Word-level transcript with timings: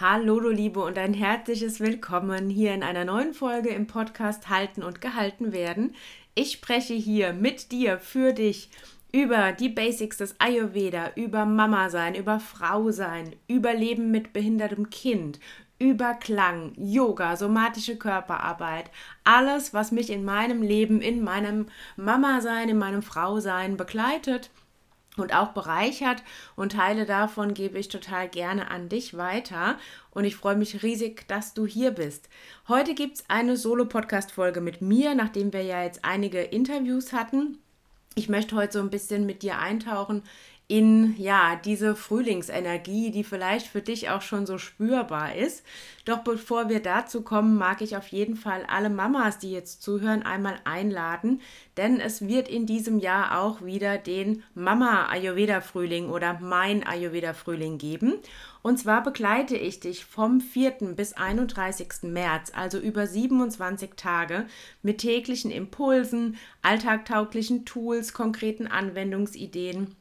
Hallo 0.00 0.40
du 0.40 0.48
Liebe 0.48 0.80
und 0.82 0.96
ein 0.96 1.12
herzliches 1.12 1.78
Willkommen 1.78 2.48
hier 2.48 2.72
in 2.72 2.82
einer 2.82 3.04
neuen 3.04 3.34
Folge 3.34 3.68
im 3.68 3.86
Podcast 3.86 4.48
Halten 4.48 4.82
und 4.82 5.02
Gehalten 5.02 5.52
werden. 5.52 5.94
Ich 6.34 6.52
spreche 6.52 6.94
hier 6.94 7.34
mit 7.34 7.70
dir, 7.70 7.98
für 7.98 8.32
dich 8.32 8.70
über 9.12 9.52
die 9.52 9.68
Basics 9.68 10.16
des 10.16 10.40
Ayurveda, 10.40 11.10
über 11.16 11.44
Mama 11.44 11.90
sein, 11.90 12.14
über 12.14 12.40
Frau 12.40 12.90
sein, 12.92 13.36
über 13.46 13.74
Leben 13.74 14.10
mit 14.10 14.32
behindertem 14.32 14.88
Kind, 14.88 15.38
über 15.78 16.14
Klang, 16.14 16.72
Yoga, 16.78 17.36
somatische 17.36 17.96
Körperarbeit, 17.96 18.90
alles, 19.24 19.74
was 19.74 19.92
mich 19.92 20.08
in 20.08 20.24
meinem 20.24 20.62
Leben, 20.62 21.02
in 21.02 21.22
meinem 21.22 21.66
Mama 21.98 22.40
sein, 22.40 22.70
in 22.70 22.78
meinem 22.78 23.02
Frau 23.02 23.38
sein 23.40 23.76
begleitet 23.76 24.50
und 25.16 25.34
auch 25.34 25.48
bereichert 25.48 26.22
und 26.56 26.72
Teile 26.72 27.04
davon 27.04 27.54
gebe 27.54 27.78
ich 27.78 27.88
total 27.88 28.28
gerne 28.28 28.70
an 28.70 28.88
dich 28.88 29.16
weiter 29.16 29.78
und 30.10 30.24
ich 30.24 30.36
freue 30.36 30.56
mich 30.56 30.82
riesig, 30.82 31.26
dass 31.28 31.54
du 31.54 31.66
hier 31.66 31.90
bist. 31.90 32.28
Heute 32.68 32.94
gibt 32.94 33.16
es 33.16 33.24
eine 33.28 33.56
Solo-Podcast-Folge 33.56 34.60
mit 34.60 34.82
mir, 34.82 35.14
nachdem 35.14 35.52
wir 35.52 35.62
ja 35.62 35.82
jetzt 35.82 36.04
einige 36.04 36.40
Interviews 36.40 37.12
hatten. 37.12 37.58
Ich 38.14 38.28
möchte 38.28 38.56
heute 38.56 38.74
so 38.74 38.80
ein 38.80 38.90
bisschen 38.90 39.26
mit 39.26 39.42
dir 39.42 39.58
eintauchen 39.58 40.22
in 40.70 41.16
ja 41.18 41.56
diese 41.56 41.96
Frühlingsenergie, 41.96 43.10
die 43.10 43.24
vielleicht 43.24 43.66
für 43.66 43.82
dich 43.82 44.08
auch 44.08 44.22
schon 44.22 44.46
so 44.46 44.56
spürbar 44.56 45.34
ist. 45.34 45.64
Doch 46.04 46.18
bevor 46.18 46.68
wir 46.68 46.80
dazu 46.80 47.22
kommen, 47.22 47.58
mag 47.58 47.80
ich 47.82 47.96
auf 47.96 48.06
jeden 48.06 48.36
Fall 48.36 48.64
alle 48.68 48.88
Mamas, 48.88 49.38
die 49.38 49.50
jetzt 49.50 49.82
zuhören, 49.82 50.22
einmal 50.22 50.60
einladen, 50.62 51.40
denn 51.76 51.98
es 51.98 52.26
wird 52.26 52.48
in 52.48 52.66
diesem 52.66 53.00
Jahr 53.00 53.40
auch 53.40 53.62
wieder 53.62 53.98
den 53.98 54.44
Mama 54.54 55.08
Ayurveda 55.08 55.60
Frühling 55.60 56.08
oder 56.08 56.38
mein 56.40 56.86
Ayurveda 56.86 57.34
Frühling 57.34 57.78
geben. 57.78 58.14
Und 58.62 58.78
zwar 58.78 59.02
begleite 59.02 59.56
ich 59.56 59.80
dich 59.80 60.04
vom 60.04 60.40
4. 60.40 60.94
bis 60.94 61.14
31. 61.14 62.04
März, 62.04 62.52
also 62.54 62.78
über 62.78 63.08
27 63.08 63.90
Tage, 63.96 64.46
mit 64.82 64.98
täglichen 64.98 65.50
Impulsen, 65.50 66.36
alltagtauglichen 66.62 67.64
Tools, 67.64 68.12
konkreten 68.12 68.68
Anwendungsideen 68.68 69.96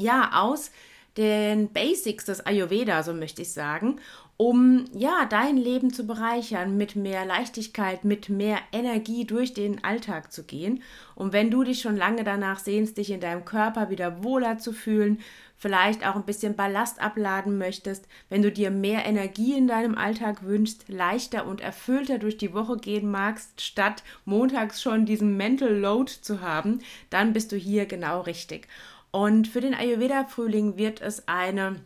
ja, 0.00 0.30
aus 0.34 0.70
den 1.16 1.72
Basics 1.72 2.24
des 2.24 2.44
Ayurveda, 2.46 3.02
so 3.02 3.12
möchte 3.12 3.42
ich 3.42 3.52
sagen, 3.52 4.00
um 4.36 4.86
ja 4.94 5.26
dein 5.28 5.58
Leben 5.58 5.92
zu 5.92 6.06
bereichern, 6.06 6.78
mit 6.78 6.96
mehr 6.96 7.26
Leichtigkeit, 7.26 8.04
mit 8.06 8.30
mehr 8.30 8.58
Energie 8.72 9.26
durch 9.26 9.52
den 9.52 9.84
Alltag 9.84 10.32
zu 10.32 10.44
gehen. 10.44 10.82
Und 11.14 11.34
wenn 11.34 11.50
du 11.50 11.62
dich 11.62 11.82
schon 11.82 11.94
lange 11.94 12.24
danach 12.24 12.58
sehnst, 12.58 12.96
dich 12.96 13.10
in 13.10 13.20
deinem 13.20 13.44
Körper 13.44 13.90
wieder 13.90 14.24
wohler 14.24 14.56
zu 14.56 14.72
fühlen, 14.72 15.18
vielleicht 15.58 16.06
auch 16.06 16.16
ein 16.16 16.24
bisschen 16.24 16.56
Ballast 16.56 17.02
abladen 17.02 17.58
möchtest, 17.58 18.08
wenn 18.30 18.40
du 18.40 18.50
dir 18.50 18.70
mehr 18.70 19.04
Energie 19.04 19.52
in 19.52 19.66
deinem 19.66 19.94
Alltag 19.94 20.42
wünschst, 20.42 20.88
leichter 20.88 21.46
und 21.46 21.60
erfüllter 21.60 22.16
durch 22.16 22.38
die 22.38 22.54
Woche 22.54 22.78
gehen 22.78 23.10
magst, 23.10 23.60
statt 23.60 24.02
montags 24.24 24.80
schon 24.80 25.04
diesen 25.04 25.36
Mental 25.36 25.70
Load 25.70 26.10
zu 26.22 26.40
haben, 26.40 26.78
dann 27.10 27.34
bist 27.34 27.52
du 27.52 27.56
hier 27.56 27.84
genau 27.84 28.22
richtig. 28.22 28.68
Und 29.12 29.48
für 29.48 29.60
den 29.60 29.74
Ayurveda-Frühling 29.74 30.76
wird 30.76 31.00
es 31.00 31.26
eine 31.26 31.76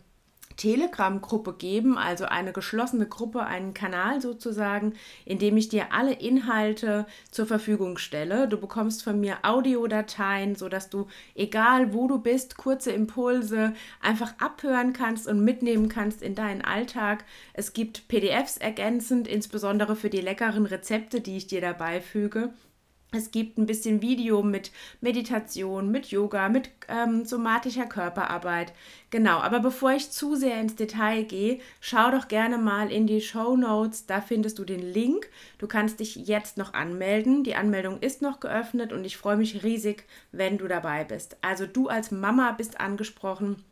Telegram-Gruppe 0.57 1.53
geben, 1.53 1.97
also 1.97 2.25
eine 2.25 2.53
geschlossene 2.53 3.07
Gruppe, 3.07 3.45
einen 3.45 3.73
Kanal 3.73 4.21
sozusagen, 4.21 4.93
in 5.25 5.39
dem 5.39 5.57
ich 5.57 5.69
dir 5.69 5.91
alle 5.91 6.13
Inhalte 6.13 7.05
zur 7.31 7.45
Verfügung 7.45 7.97
stelle. 7.97 8.47
Du 8.47 8.57
bekommst 8.57 9.03
von 9.03 9.19
mir 9.19 9.39
Audiodateien, 9.43 10.55
sodass 10.55 10.89
du, 10.89 11.07
egal 11.35 11.93
wo 11.93 12.07
du 12.07 12.19
bist, 12.19 12.57
kurze 12.57 12.91
Impulse 12.91 13.73
einfach 14.01 14.33
abhören 14.39 14.93
kannst 14.93 15.27
und 15.27 15.43
mitnehmen 15.43 15.89
kannst 15.89 16.21
in 16.21 16.35
deinen 16.35 16.61
Alltag. 16.61 17.25
Es 17.53 17.73
gibt 17.73 18.07
PDFs 18.07 18.57
ergänzend, 18.57 19.27
insbesondere 19.27 19.95
für 19.95 20.09
die 20.09 20.21
leckeren 20.21 20.65
Rezepte, 20.65 21.21
die 21.21 21.37
ich 21.37 21.47
dir 21.47 21.61
dabei 21.61 22.01
füge. 22.01 22.53
Es 23.15 23.31
gibt 23.31 23.57
ein 23.57 23.65
bisschen 23.65 24.01
Video 24.01 24.43
mit 24.43 24.71
Meditation, 24.99 25.89
mit 25.89 26.07
Yoga, 26.07 26.49
mit 26.49 26.69
ähm, 26.89 27.23
somatischer 27.23 27.85
Körperarbeit. 27.85 28.73
Genau, 29.09 29.37
aber 29.39 29.61
bevor 29.61 29.93
ich 29.93 30.11
zu 30.11 30.35
sehr 30.35 30.59
ins 30.59 30.75
Detail 30.75 31.23
gehe, 31.23 31.59
schau 31.79 32.11
doch 32.11 32.27
gerne 32.27 32.57
mal 32.57 32.91
in 32.91 33.07
die 33.07 33.21
Show 33.21 33.55
Notes. 33.55 34.05
Da 34.05 34.19
findest 34.19 34.59
du 34.59 34.65
den 34.65 34.81
Link. 34.81 35.29
Du 35.59 35.67
kannst 35.67 36.01
dich 36.01 36.15
jetzt 36.15 36.57
noch 36.57 36.73
anmelden. 36.73 37.45
Die 37.45 37.55
Anmeldung 37.55 37.99
ist 38.01 38.21
noch 38.21 38.41
geöffnet 38.41 38.91
und 38.91 39.05
ich 39.05 39.15
freue 39.15 39.37
mich 39.37 39.63
riesig, 39.63 40.03
wenn 40.33 40.57
du 40.57 40.67
dabei 40.67 41.05
bist. 41.05 41.37
Also 41.41 41.65
du 41.65 41.87
als 41.87 42.11
Mama 42.11 42.51
bist 42.51 42.81
angesprochen 42.81 43.63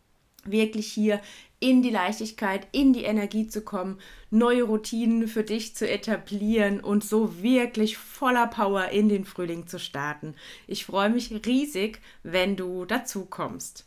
wirklich 0.46 0.92
hier 0.92 1.22
in 1.60 1.82
die 1.82 1.90
Leichtigkeit, 1.90 2.68
in 2.74 2.92
die 2.92 3.06
Energie 3.06 3.48
zu 3.48 3.62
kommen, 3.62 3.98
neue 4.30 4.64
Routinen 4.64 5.28
für 5.30 5.44
dich 5.44 5.76
zu 5.76 5.90
etablieren 5.90 6.82
und 6.82 7.06
so 7.06 7.42
wirklich 7.42 7.98
voller 7.98 8.48
Power 8.48 8.90
in 8.90 9.08
den 9.08 9.24
Frühling 9.24 9.68
zu 9.68 9.80
starten. 9.80 10.36
Ich 10.68 10.86
freue 10.86 11.10
mich 11.10 11.32
riesig, 11.46 12.02
wenn 12.24 12.58
du 12.58 12.84
dazu 12.84 13.26
kommst. 13.26 13.86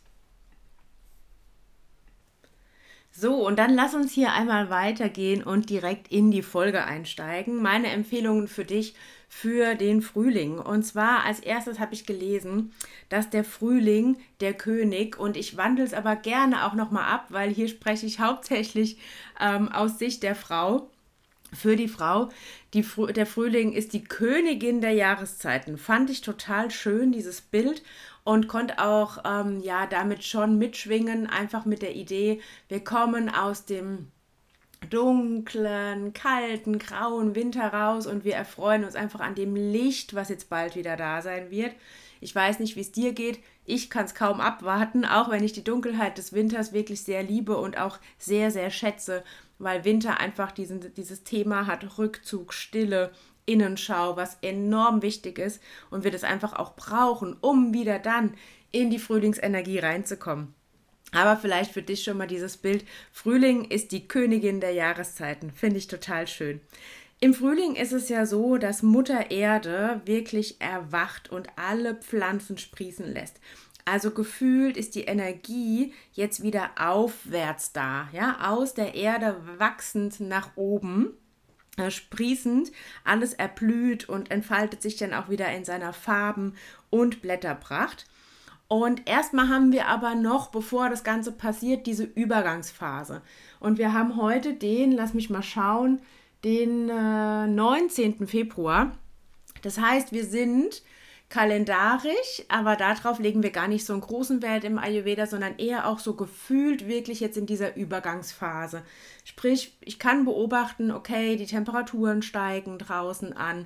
So, 3.11 3.45
und 3.45 3.57
dann 3.57 3.73
lass 3.73 3.95
uns 3.95 4.11
hier 4.11 4.31
einmal 4.33 4.69
weitergehen 4.69 5.43
und 5.43 5.69
direkt 5.71 6.07
in 6.11 6.29
die 6.29 6.43
Folge 6.43 6.83
einsteigen. 6.83 7.61
Meine 7.61 7.87
Empfehlungen 7.87 8.47
für 8.47 8.63
dich 8.63 8.93
für 9.27 9.75
den 9.75 10.01
Frühling. 10.01 10.59
Und 10.59 10.83
zwar 10.83 11.25
als 11.25 11.39
erstes 11.39 11.79
habe 11.79 11.93
ich 11.93 12.05
gelesen, 12.05 12.73
dass 13.09 13.29
der 13.29 13.43
Frühling 13.43 14.17
der 14.39 14.53
König 14.53 15.19
und 15.19 15.37
ich 15.37 15.57
wandle 15.57 15.83
es 15.83 15.93
aber 15.93 16.15
gerne 16.15 16.65
auch 16.65 16.73
nochmal 16.73 17.11
ab, 17.11 17.27
weil 17.29 17.49
hier 17.49 17.67
spreche 17.67 18.05
ich 18.05 18.19
hauptsächlich 18.21 18.97
ähm, 19.39 19.71
aus 19.71 19.99
Sicht 19.99 20.23
der 20.23 20.35
Frau. 20.35 20.89
Für 21.53 21.77
die 21.77 21.87
Frau, 21.87 22.27
die, 22.73 22.85
der 23.13 23.25
Frühling 23.25 23.71
ist 23.71 23.93
die 23.93 24.03
Königin 24.03 24.81
der 24.81 24.91
Jahreszeiten. 24.91 25.77
Fand 25.77 26.09
ich 26.09 26.19
total 26.19 26.71
schön, 26.71 27.13
dieses 27.13 27.39
Bild 27.39 27.83
und 28.25 28.49
konnte 28.49 28.83
auch 28.83 29.19
ähm, 29.23 29.61
ja 29.61 29.87
damit 29.87 30.25
schon 30.25 30.57
mitschwingen, 30.57 31.25
einfach 31.25 31.63
mit 31.63 31.81
der 31.81 31.95
Idee, 31.95 32.41
wir 32.67 32.83
kommen 32.83 33.29
aus 33.29 33.63
dem 33.63 34.11
dunklen, 34.89 36.13
kalten, 36.13 36.79
grauen 36.79 37.35
Winter 37.35 37.73
raus 37.73 38.07
und 38.07 38.23
wir 38.23 38.35
erfreuen 38.35 38.83
uns 38.83 38.95
einfach 38.95 39.19
an 39.19 39.35
dem 39.35 39.55
Licht, 39.55 40.13
was 40.13 40.29
jetzt 40.29 40.49
bald 40.49 40.75
wieder 40.75 40.95
da 40.95 41.21
sein 41.21 41.49
wird. 41.51 41.73
Ich 42.21 42.33
weiß 42.33 42.59
nicht, 42.59 42.75
wie 42.75 42.81
es 42.81 42.91
dir 42.91 43.13
geht. 43.13 43.39
Ich 43.65 43.89
kann 43.89 44.05
es 44.05 44.15
kaum 44.15 44.39
abwarten, 44.39 45.05
auch 45.05 45.29
wenn 45.29 45.43
ich 45.43 45.53
die 45.53 45.63
Dunkelheit 45.63 46.17
des 46.17 46.33
Winters 46.33 46.73
wirklich 46.73 47.01
sehr 47.01 47.21
liebe 47.21 47.57
und 47.57 47.77
auch 47.77 47.99
sehr, 48.17 48.49
sehr 48.49 48.71
schätze, 48.71 49.23
weil 49.59 49.85
Winter 49.85 50.19
einfach 50.19 50.51
diesen, 50.51 50.93
dieses 50.95 51.23
Thema 51.23 51.67
hat, 51.67 51.97
Rückzug, 51.97 52.53
Stille, 52.53 53.11
Innenschau, 53.45 54.15
was 54.15 54.37
enorm 54.41 55.01
wichtig 55.01 55.39
ist 55.39 55.61
und 55.89 56.03
wir 56.03 56.11
das 56.11 56.23
einfach 56.23 56.53
auch 56.53 56.75
brauchen, 56.75 57.35
um 57.39 57.73
wieder 57.73 57.99
dann 57.99 58.33
in 58.71 58.89
die 58.89 58.99
Frühlingsenergie 58.99 59.79
reinzukommen. 59.79 60.53
Aber 61.11 61.37
vielleicht 61.37 61.71
für 61.71 61.81
dich 61.81 62.03
schon 62.03 62.17
mal 62.17 62.27
dieses 62.27 62.57
Bild. 62.57 62.85
Frühling 63.11 63.65
ist 63.65 63.91
die 63.91 64.07
Königin 64.07 64.59
der 64.59 64.71
Jahreszeiten. 64.71 65.51
Finde 65.51 65.77
ich 65.77 65.87
total 65.87 66.27
schön. 66.27 66.59
Im 67.19 67.33
Frühling 67.33 67.75
ist 67.75 67.93
es 67.93 68.09
ja 68.09 68.25
so, 68.25 68.57
dass 68.57 68.83
Mutter 68.83 69.31
Erde 69.31 70.01
wirklich 70.05 70.61
erwacht 70.61 71.31
und 71.31 71.47
alle 71.55 71.95
Pflanzen 71.95 72.57
sprießen 72.57 73.11
lässt. 73.11 73.39
Also 73.85 74.11
gefühlt 74.11 74.75
ist 74.75 74.95
die 74.95 75.05
Energie 75.05 75.93
jetzt 76.11 76.43
wieder 76.43 76.71
aufwärts 76.77 77.71
da, 77.71 78.09
ja, 78.11 78.51
aus 78.51 78.73
der 78.73 78.95
Erde 78.95 79.37
wachsend 79.57 80.19
nach 80.19 80.57
oben. 80.57 81.13
Äh, 81.77 81.89
sprießend, 81.89 82.71
alles 83.03 83.33
erblüht 83.33 84.09
und 84.09 84.29
entfaltet 84.29 84.81
sich 84.81 84.97
dann 84.97 85.13
auch 85.13 85.29
wieder 85.29 85.49
in 85.55 85.63
seiner 85.63 85.93
Farben- 85.93 86.55
und 86.89 87.21
Blätterpracht. 87.21 88.05
Und 88.67 89.07
erstmal 89.07 89.47
haben 89.47 89.71
wir 89.71 89.87
aber 89.87 90.15
noch, 90.15 90.49
bevor 90.49 90.89
das 90.89 91.03
Ganze 91.03 91.31
passiert, 91.31 91.87
diese 91.87 92.03
Übergangsphase. 92.03 93.21
Und 93.59 93.77
wir 93.77 93.93
haben 93.93 94.17
heute 94.17 94.53
den, 94.53 94.91
lass 94.91 95.13
mich 95.13 95.29
mal 95.29 95.43
schauen, 95.43 96.01
den 96.43 96.89
äh, 96.89 97.47
19. 97.47 98.27
Februar. 98.27 98.91
Das 99.61 99.79
heißt, 99.79 100.11
wir 100.11 100.25
sind 100.25 100.83
kalendarisch, 101.29 102.43
aber 102.47 102.75
darauf 102.75 103.19
legen 103.19 103.43
wir 103.43 103.51
gar 103.51 103.67
nicht 103.67 103.85
so 103.85 103.91
einen 103.91 104.01
großen 104.01 104.41
Wert 104.41 104.63
im 104.63 104.77
Ayurveda, 104.77 105.27
sondern 105.27 105.57
eher 105.57 105.87
auch 105.87 105.99
so 105.99 106.13
gefühlt 106.15 106.87
wirklich 106.87 107.19
jetzt 107.19 107.37
in 107.37 107.45
dieser 107.45 107.75
Übergangsphase. 107.75 108.83
Sprich, 109.25 109.77
ich 109.81 109.99
kann 109.99 110.23
beobachten, 110.23 110.91
okay, 110.91 111.35
die 111.35 111.45
Temperaturen 111.45 112.21
steigen 112.21 112.77
draußen 112.77 113.33
an. 113.33 113.65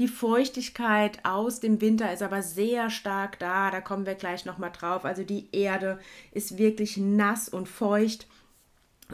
Die 0.00 0.08
Feuchtigkeit 0.08 1.22
aus 1.26 1.60
dem 1.60 1.82
Winter 1.82 2.10
ist 2.10 2.22
aber 2.22 2.42
sehr 2.42 2.88
stark 2.88 3.38
da, 3.38 3.70
da 3.70 3.82
kommen 3.82 4.06
wir 4.06 4.14
gleich 4.14 4.46
nochmal 4.46 4.72
drauf. 4.72 5.04
Also 5.04 5.24
die 5.24 5.50
Erde 5.52 6.00
ist 6.32 6.56
wirklich 6.56 6.96
nass 6.96 7.50
und 7.50 7.68
feucht. 7.68 8.26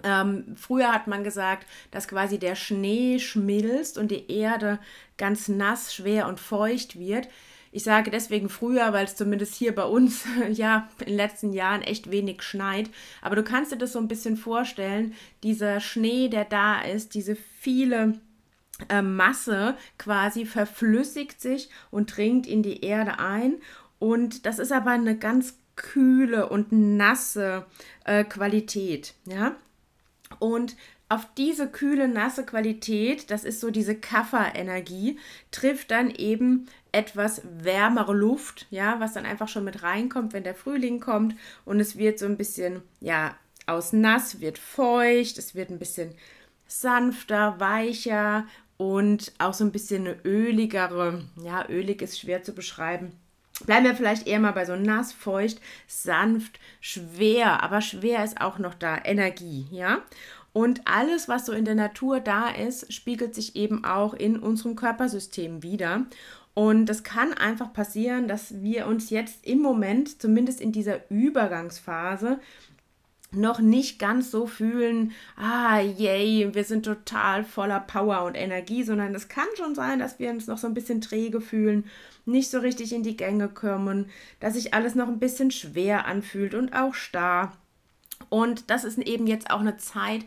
Ähm, 0.04 0.54
früher 0.54 0.92
hat 0.92 1.08
man 1.08 1.24
gesagt, 1.24 1.66
dass 1.90 2.06
quasi 2.06 2.38
der 2.38 2.54
Schnee 2.54 3.18
schmilzt 3.18 3.98
und 3.98 4.12
die 4.12 4.30
Erde 4.30 4.78
ganz 5.16 5.48
nass, 5.48 5.92
schwer 5.92 6.28
und 6.28 6.38
feucht 6.38 6.96
wird. 6.96 7.26
Ich 7.72 7.82
sage 7.82 8.12
deswegen 8.12 8.48
früher, 8.48 8.92
weil 8.92 9.06
es 9.06 9.16
zumindest 9.16 9.56
hier 9.56 9.74
bei 9.74 9.86
uns 9.86 10.24
ja 10.52 10.88
in 11.00 11.06
den 11.06 11.16
letzten 11.16 11.52
Jahren 11.52 11.82
echt 11.82 12.12
wenig 12.12 12.42
schneit. 12.42 12.90
Aber 13.22 13.34
du 13.34 13.42
kannst 13.42 13.72
dir 13.72 13.76
das 13.76 13.92
so 13.92 13.98
ein 13.98 14.06
bisschen 14.06 14.36
vorstellen, 14.36 15.14
dieser 15.42 15.80
Schnee, 15.80 16.28
der 16.28 16.44
da 16.44 16.80
ist, 16.82 17.14
diese 17.14 17.34
viele 17.34 18.20
äh, 18.88 19.02
Masse 19.02 19.76
quasi 19.98 20.46
verflüssigt 20.46 21.40
sich 21.40 21.70
und 21.90 22.16
dringt 22.16 22.46
in 22.46 22.62
die 22.62 22.82
Erde 22.82 23.18
ein. 23.18 23.56
Und 23.98 24.46
das 24.46 24.58
ist 24.58 24.72
aber 24.72 24.90
eine 24.90 25.16
ganz 25.16 25.58
kühle 25.76 26.48
und 26.48 26.72
nasse 26.72 27.66
äh, 28.04 28.24
Qualität, 28.24 29.14
ja. 29.26 29.56
Und 30.38 30.76
auf 31.08 31.28
diese 31.36 31.68
kühle, 31.68 32.08
nasse 32.08 32.44
Qualität, 32.44 33.30
das 33.30 33.44
ist 33.44 33.60
so 33.60 33.70
diese 33.70 33.94
Kafferenergie, 33.94 35.18
trifft 35.52 35.92
dann 35.92 36.10
eben 36.10 36.66
etwas 36.90 37.42
wärmere 37.44 38.12
Luft, 38.12 38.66
ja, 38.70 38.98
was 38.98 39.12
dann 39.12 39.24
einfach 39.24 39.48
schon 39.48 39.64
mit 39.64 39.82
reinkommt, 39.82 40.32
wenn 40.32 40.42
der 40.42 40.56
Frühling 40.56 40.98
kommt 40.98 41.36
und 41.64 41.78
es 41.78 41.96
wird 41.96 42.18
so 42.18 42.26
ein 42.26 42.36
bisschen, 42.36 42.82
ja, 43.00 43.36
aus 43.66 43.92
nass, 43.92 44.40
wird 44.40 44.58
feucht, 44.58 45.38
es 45.38 45.54
wird 45.54 45.70
ein 45.70 45.78
bisschen 45.78 46.12
sanfter, 46.66 47.60
weicher 47.60 48.46
und 48.76 49.32
auch 49.38 49.54
so 49.54 49.64
ein 49.64 49.72
bisschen 49.72 50.06
eine 50.06 50.16
öligere, 50.24 51.22
ja, 51.42 51.68
ölig 51.68 52.02
ist 52.02 52.20
schwer 52.20 52.42
zu 52.42 52.52
beschreiben. 52.52 53.12
Bleiben 53.64 53.86
wir 53.86 53.94
vielleicht 53.94 54.26
eher 54.26 54.38
mal 54.38 54.52
bei 54.52 54.66
so 54.66 54.76
nass, 54.76 55.12
feucht, 55.12 55.60
sanft, 55.86 56.60
schwer, 56.80 57.62
aber 57.62 57.80
schwer 57.80 58.22
ist 58.22 58.40
auch 58.40 58.58
noch 58.58 58.74
da, 58.74 58.98
Energie, 59.02 59.66
ja. 59.70 60.02
Und 60.52 60.82
alles, 60.86 61.28
was 61.28 61.46
so 61.46 61.52
in 61.52 61.64
der 61.64 61.74
Natur 61.74 62.20
da 62.20 62.48
ist, 62.48 62.92
spiegelt 62.92 63.34
sich 63.34 63.56
eben 63.56 63.84
auch 63.84 64.14
in 64.14 64.38
unserem 64.38 64.74
Körpersystem 64.74 65.62
wieder. 65.62 66.06
Und 66.54 66.88
es 66.88 67.02
kann 67.02 67.34
einfach 67.34 67.74
passieren, 67.74 68.28
dass 68.28 68.62
wir 68.62 68.86
uns 68.86 69.10
jetzt 69.10 69.46
im 69.46 69.60
Moment, 69.60 70.20
zumindest 70.20 70.62
in 70.62 70.72
dieser 70.72 71.10
Übergangsphase, 71.10 72.40
noch 73.32 73.58
nicht 73.58 73.98
ganz 73.98 74.30
so 74.30 74.46
fühlen, 74.46 75.12
ah, 75.36 75.80
yay, 75.80 76.50
wir 76.52 76.64
sind 76.64 76.84
total 76.84 77.44
voller 77.44 77.80
Power 77.80 78.24
und 78.24 78.34
Energie, 78.34 78.82
sondern 78.82 79.14
es 79.14 79.28
kann 79.28 79.46
schon 79.56 79.74
sein, 79.74 79.98
dass 79.98 80.18
wir 80.18 80.30
uns 80.30 80.46
noch 80.46 80.58
so 80.58 80.66
ein 80.66 80.74
bisschen 80.74 81.00
träge 81.00 81.40
fühlen, 81.40 81.84
nicht 82.24 82.50
so 82.50 82.58
richtig 82.58 82.92
in 82.92 83.02
die 83.02 83.16
Gänge 83.16 83.48
kommen, 83.48 84.10
dass 84.40 84.54
sich 84.54 84.74
alles 84.74 84.94
noch 84.94 85.08
ein 85.08 85.18
bisschen 85.18 85.50
schwer 85.50 86.06
anfühlt 86.06 86.54
und 86.54 86.72
auch 86.72 86.94
starr. 86.94 87.52
Und 88.28 88.70
das 88.70 88.84
ist 88.84 88.98
eben 88.98 89.26
jetzt 89.26 89.50
auch 89.50 89.60
eine 89.60 89.76
Zeit, 89.76 90.24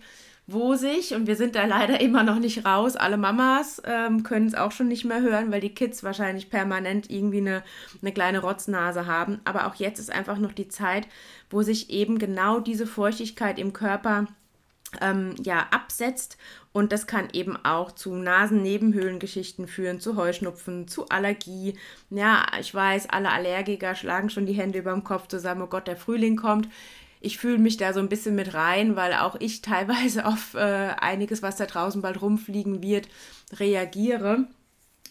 wo 0.51 0.75
sich, 0.75 1.13
und 1.13 1.28
wir 1.28 1.36
sind 1.36 1.56
da 1.56 1.66
leider 1.66 2.00
immer 2.01 2.24
noch 2.24 2.40
nicht 2.40 2.66
raus, 2.66 2.96
alle 2.96 3.18
Mamas 3.18 3.81
ähm, 3.86 4.24
können 4.24 4.48
es 4.48 4.56
auch 4.56 4.72
schon 4.72 4.88
nicht 4.88 5.06
mehr 5.06 5.22
hören, 5.22 5.51
weil 5.51 5.62
die 5.62 5.74
Kids 5.74 6.04
wahrscheinlich 6.04 6.50
permanent 6.50 7.10
irgendwie 7.10 7.40
eine, 7.40 7.63
eine 8.01 8.12
kleine 8.12 8.40
Rotznase 8.40 9.06
haben. 9.06 9.40
Aber 9.46 9.68
auch 9.68 9.75
jetzt 9.75 10.00
ist 10.00 10.12
einfach 10.12 10.38
noch 10.38 10.54
die 10.54 10.68
Zeit, 10.68 11.07
wo 11.50 11.62
sich 11.62 11.90
eben 11.90 12.19
genau 12.19 12.60
diese 12.60 12.88
Feuchtigkeit 12.88 13.60
im 13.60 13.74
Körper 13.74 14.28
ähm, 15.01 15.36
ja, 15.44 15.68
absetzt 15.72 16.38
und 16.72 16.92
das 16.92 17.07
kann 17.07 17.30
eben 17.34 17.57
auch 17.63 17.92
zu 17.92 18.16
Nasennebenhöhlengeschichten 18.16 19.68
führen, 19.68 20.00
zu 20.00 20.16
Heuschnupfen, 20.16 20.88
zu 20.88 21.10
Allergie. 21.10 21.75
Ja, 22.10 22.45
ich 22.60 22.74
weiß, 22.74 23.10
alle 23.10 23.30
Allergiker 23.30 23.95
schlagen 23.95 24.30
schon 24.30 24.45
die 24.45 24.54
Hände 24.54 24.80
über 24.80 24.92
dem 24.92 25.04
Kopf 25.04 25.28
zusammen, 25.28 25.63
oh 25.63 25.68
Gott, 25.68 25.88
der 25.88 25.98
Frühling 25.98 26.36
kommt 26.36 26.68
ich 27.21 27.38
fühle 27.38 27.57
mich 27.57 27.77
da 27.77 27.94
so 27.94 28.00
ein 28.00 28.10
bisschen 28.10 28.36
mit 28.36 28.54
rein, 28.54 28.95
weil 28.95 29.13
auch 29.13 29.36
ich 29.39 29.62
teilweise 29.62 30.25
auf 30.25 30.54
äh, 30.54 30.94
einiges, 31.00 31.42
was 31.42 31.57
da 31.57 31.66
draußen 31.66 32.01
bald 32.01 32.21
rumfliegen 32.21 32.81
wird, 32.81 33.10
reagiere. 33.54 34.48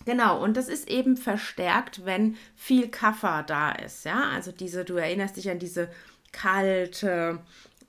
Genau, 0.04 0.42
und 0.42 0.56
das 0.56 0.68
ist 0.68 0.88
eben 0.88 1.16
verstärkt, 1.16 2.04
wenn 2.04 2.36
viel 2.56 2.88
Kaffer 2.88 3.44
da 3.46 3.72
ist. 3.72 4.04
Ja, 4.04 4.30
also 4.30 4.52
diese, 4.52 4.84
du 4.84 4.94
erinnerst 4.94 5.36
dich 5.36 5.50
an 5.50 5.58
diese 5.58 5.90
kalte, 6.32 7.40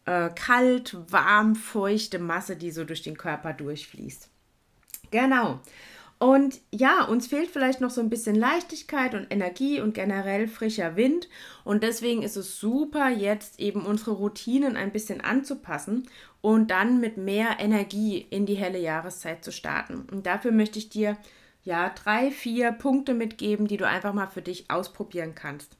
äh, 0.05 0.29
kalt, 0.29 0.97
warm, 1.11 1.55
feuchte 1.55 2.19
Masse, 2.19 2.55
die 2.55 2.71
so 2.71 2.83
durch 2.83 3.03
den 3.03 3.17
Körper 3.17 3.53
durchfließt. 3.53 4.29
Genau. 5.11 5.61
Und 6.19 6.59
ja, 6.69 7.05
uns 7.05 7.27
fehlt 7.27 7.49
vielleicht 7.49 7.79
noch 7.79 7.91
so 7.91 8.01
ein 8.01 8.09
bisschen 8.09 8.35
Leichtigkeit 8.35 9.15
und 9.15 9.27
Energie 9.29 9.79
und 9.79 9.93
generell 9.93 10.49
frischer 10.49 10.97
Wind. 10.97 11.29
Und 11.63 11.81
deswegen 11.81 12.23
ist 12.23 12.35
es 12.35 12.59
super, 12.59 13.09
jetzt 13.09 13.57
eben 13.57 13.85
unsere 13.85 14.11
Routinen 14.11 14.75
ein 14.75 14.91
bisschen 14.91 15.21
anzupassen 15.21 16.09
und 16.41 16.71
dann 16.71 16.99
mit 16.99 17.15
mehr 17.15 17.59
Energie 17.59 18.17
in 18.17 18.45
die 18.45 18.55
helle 18.55 18.79
Jahreszeit 18.79 19.45
zu 19.45 19.53
starten. 19.53 20.07
Und 20.11 20.25
dafür 20.25 20.51
möchte 20.51 20.77
ich 20.77 20.89
dir 20.89 21.17
ja 21.63 21.89
drei, 21.89 22.31
vier 22.31 22.73
Punkte 22.73 23.13
mitgeben, 23.13 23.67
die 23.67 23.77
du 23.77 23.87
einfach 23.87 24.13
mal 24.13 24.27
für 24.27 24.41
dich 24.41 24.69
ausprobieren 24.69 25.35
kannst. 25.35 25.77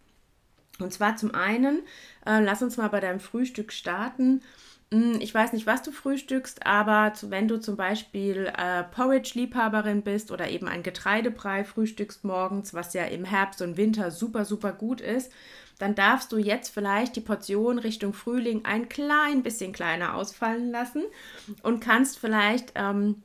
Und 0.79 0.93
zwar 0.93 1.17
zum 1.17 1.35
einen, 1.35 1.81
äh, 2.25 2.41
lass 2.41 2.61
uns 2.61 2.77
mal 2.77 2.87
bei 2.87 3.01
deinem 3.01 3.19
Frühstück 3.19 3.73
starten. 3.73 4.41
Hm, 4.91 5.19
ich 5.21 5.33
weiß 5.33 5.53
nicht, 5.53 5.67
was 5.67 5.83
du 5.83 5.91
frühstückst, 5.91 6.65
aber 6.65 7.13
wenn 7.23 7.47
du 7.47 7.59
zum 7.59 7.77
Beispiel 7.77 8.51
äh, 8.57 8.83
Porridge-Liebhaberin 8.83 10.01
bist 10.01 10.31
oder 10.31 10.49
eben 10.49 10.67
ein 10.67 10.81
Getreidebrei 10.81 11.63
frühstückst 11.63 12.23
morgens, 12.23 12.73
was 12.73 12.93
ja 12.93 13.03
im 13.05 13.23
Herbst 13.23 13.61
und 13.61 13.77
Winter 13.77 14.09
super, 14.09 14.45
super 14.45 14.73
gut 14.73 14.99
ist, 14.99 15.31
dann 15.77 15.95
darfst 15.95 16.31
du 16.31 16.37
jetzt 16.37 16.73
vielleicht 16.73 17.15
die 17.15 17.21
Portion 17.21 17.77
Richtung 17.77 18.13
Frühling 18.13 18.65
ein 18.65 18.89
klein 18.89 19.43
bisschen 19.43 19.73
kleiner 19.73 20.15
ausfallen 20.15 20.71
lassen 20.71 21.03
und 21.61 21.81
kannst 21.81 22.19
vielleicht 22.19 22.73
ähm, 22.75 23.21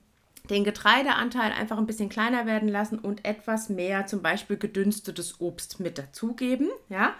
den 0.50 0.64
Getreideanteil 0.64 1.50
einfach 1.52 1.78
ein 1.78 1.86
bisschen 1.86 2.10
kleiner 2.10 2.44
werden 2.46 2.68
lassen 2.68 2.98
und 2.98 3.24
etwas 3.24 3.70
mehr 3.70 4.06
zum 4.06 4.20
Beispiel 4.20 4.58
gedünstetes 4.58 5.40
Obst 5.40 5.80
mit 5.80 5.96
dazugeben, 5.96 6.68
ja. 6.90 7.14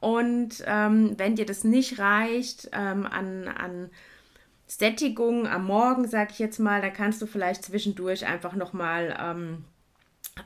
Und 0.00 0.62
ähm, 0.66 1.14
wenn 1.18 1.36
dir 1.36 1.46
das 1.46 1.64
nicht 1.64 1.98
reicht 1.98 2.68
ähm, 2.72 3.06
an, 3.06 3.48
an 3.48 3.90
Sättigung 4.66 5.46
am 5.46 5.66
Morgen, 5.66 6.06
sag 6.08 6.30
ich 6.32 6.38
jetzt 6.38 6.58
mal, 6.58 6.80
da 6.80 6.90
kannst 6.90 7.22
du 7.22 7.26
vielleicht 7.26 7.64
zwischendurch 7.64 8.26
einfach 8.26 8.54
nochmal 8.54 9.16
ähm, 9.18 9.64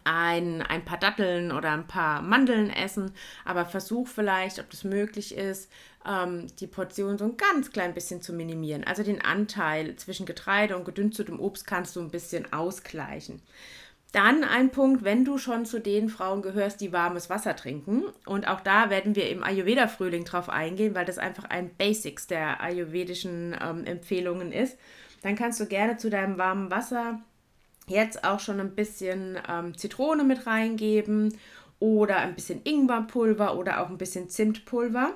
ein, 0.05 0.63
ein 0.63 0.85
paar 0.85 0.99
Datteln 0.99 1.53
oder 1.53 1.73
ein 1.73 1.87
paar 1.87 2.23
Mandeln 2.23 2.71
essen. 2.71 3.13
Aber 3.45 3.65
versuch 3.65 4.09
vielleicht, 4.09 4.59
ob 4.59 4.71
das 4.71 4.85
möglich 4.85 5.37
ist, 5.37 5.71
ähm, 6.07 6.47
die 6.59 6.67
Portion 6.67 7.19
so 7.19 7.25
ein 7.25 7.37
ganz 7.37 7.73
klein 7.73 7.95
bisschen 7.95 8.23
zu 8.23 8.33
minimieren. 8.33 8.85
Also 8.85 9.03
den 9.03 9.21
Anteil 9.21 9.97
zwischen 9.97 10.27
Getreide 10.27 10.77
und 10.77 10.85
gedünstetem 10.85 11.41
Obst 11.41 11.67
kannst 11.67 11.97
du 11.97 12.01
ein 12.01 12.11
bisschen 12.11 12.53
ausgleichen. 12.53 13.43
Dann 14.13 14.43
ein 14.43 14.71
Punkt, 14.71 15.05
wenn 15.05 15.25
du 15.25 15.39
schon 15.39 15.65
zu 15.65 15.79
den 15.79 16.09
Frauen 16.09 16.43
gehörst, 16.43 16.81
die 16.81 16.93
warmes 16.93 17.31
Wasser 17.31 17.55
trinken. 17.55 18.05
Und 18.27 18.49
auch 18.49 18.61
da 18.61 18.91
werden 18.91 19.15
wir 19.15 19.31
im 19.31 19.45
Ayurveda-Frühling 19.45 20.25
drauf 20.25 20.49
eingehen, 20.49 20.95
weil 20.95 21.05
das 21.05 21.19
einfach 21.19 21.45
ein 21.45 21.71
Basics 21.77 22.27
der 22.27 22.61
ayurvedischen 22.61 23.57
ähm, 23.61 23.85
Empfehlungen 23.85 24.51
ist. 24.51 24.77
Dann 25.23 25.37
kannst 25.37 25.61
du 25.61 25.67
gerne 25.67 25.97
zu 25.97 26.11
deinem 26.11 26.39
warmen 26.39 26.71
Wasser 26.71 27.21
jetzt 27.87 28.25
auch 28.25 28.41
schon 28.41 28.61
ein 28.61 28.75
bisschen 28.75 29.39
ähm, 29.49 29.77
Zitrone 29.77 30.25
mit 30.25 30.47
reingeben 30.47 31.37
oder 31.79 32.19
ein 32.19 32.35
bisschen 32.35 32.61
Ingwerpulver 32.65 33.57
oder 33.57 33.81
auch 33.81 33.91
ein 33.91 33.99
bisschen 33.99 34.29
Zimtpulver. 34.29 35.15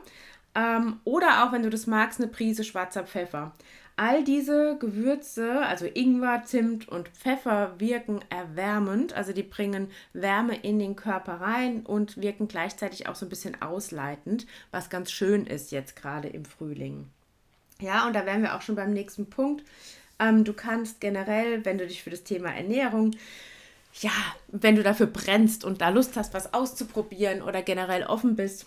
Ähm, 0.54 1.00
oder 1.04 1.44
auch, 1.44 1.52
wenn 1.52 1.62
du 1.62 1.70
das 1.70 1.86
magst, 1.86 2.20
eine 2.20 2.30
Prise 2.30 2.64
schwarzer 2.64 3.04
Pfeffer. 3.04 3.52
All 3.96 4.24
diese 4.24 4.76
Gewürze, 4.78 5.60
also 5.60 5.86
Ingwer, 5.86 6.42
Zimt 6.44 6.88
und 6.88 7.08
Pfeffer, 7.10 7.74
wirken 7.78 8.20
erwärmend. 8.28 9.12
Also 9.12 9.32
die 9.32 9.44
bringen 9.44 9.88
Wärme 10.12 10.56
in 10.56 10.78
den 10.78 10.96
Körper 10.96 11.34
rein 11.34 11.86
und 11.86 12.20
wirken 12.20 12.48
gleichzeitig 12.48 13.08
auch 13.08 13.14
so 13.14 13.24
ein 13.24 13.28
bisschen 13.28 13.62
ausleitend, 13.62 14.46
was 14.72 14.90
ganz 14.90 15.12
schön 15.12 15.46
ist 15.46 15.70
jetzt 15.70 15.94
gerade 15.94 16.28
im 16.28 16.44
Frühling. 16.44 17.08
Ja, 17.80 18.06
und 18.06 18.14
da 18.14 18.26
wären 18.26 18.42
wir 18.42 18.56
auch 18.56 18.62
schon 18.62 18.74
beim 18.74 18.92
nächsten 18.92 19.26
Punkt. 19.30 19.64
Ähm, 20.18 20.44
du 20.44 20.52
kannst 20.52 21.00
generell, 21.00 21.64
wenn 21.64 21.78
du 21.78 21.86
dich 21.86 22.02
für 22.02 22.10
das 22.10 22.24
Thema 22.24 22.52
Ernährung 22.52 23.12
ja, 24.00 24.10
wenn 24.48 24.76
du 24.76 24.82
dafür 24.82 25.06
brennst 25.06 25.64
und 25.64 25.80
da 25.80 25.88
Lust 25.88 26.16
hast, 26.16 26.34
was 26.34 26.52
auszuprobieren 26.52 27.42
oder 27.42 27.62
generell 27.62 28.04
offen 28.04 28.36
bist, 28.36 28.66